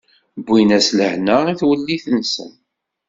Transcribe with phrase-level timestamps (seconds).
[0.45, 2.51] Wwin-as lehna i twellit-nsen.